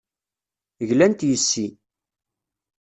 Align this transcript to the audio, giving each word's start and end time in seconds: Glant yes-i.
Glant 0.87 1.21
yes-i. 1.27 1.67